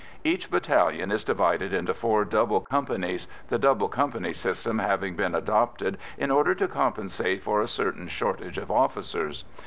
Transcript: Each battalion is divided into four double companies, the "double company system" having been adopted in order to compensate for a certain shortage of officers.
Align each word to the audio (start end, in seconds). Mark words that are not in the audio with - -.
Each 0.23 0.49
battalion 0.49 1.11
is 1.11 1.23
divided 1.23 1.73
into 1.73 1.93
four 1.93 2.25
double 2.25 2.61
companies, 2.61 3.27
the 3.49 3.59
"double 3.59 3.87
company 3.87 4.33
system" 4.33 4.79
having 4.79 5.15
been 5.15 5.35
adopted 5.35 5.99
in 6.17 6.31
order 6.31 6.55
to 6.55 6.67
compensate 6.67 7.43
for 7.43 7.61
a 7.61 7.67
certain 7.67 8.07
shortage 8.07 8.57
of 8.57 8.71
officers. 8.71 9.43